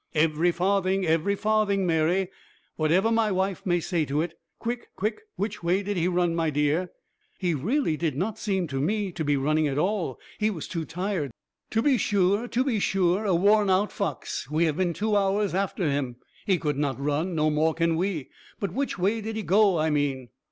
[0.15, 2.29] "Every farthing, every farthing, Mary,
[2.75, 4.33] whatever my wife may say to it.
[4.57, 4.87] Quick!
[4.95, 5.21] quick!
[5.35, 6.89] Which way did he run, my dear?"
[7.37, 10.85] "He really did not seem to me to be running at all; he was too
[10.85, 11.29] tired."
[11.69, 14.49] "To be sure, to be sure, a worn out fox.
[14.49, 16.15] We have been two hours after him;
[16.47, 18.29] he could not run; no more can we.
[18.59, 20.29] But which way did he go, I mean?"